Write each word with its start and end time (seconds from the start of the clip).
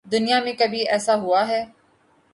دنیا 0.05 0.37
میں 0.43 0.53
کبھی 0.53 0.81
ایسا 0.87 1.15
ہو 1.15 1.35
اہے؟ 1.35 1.61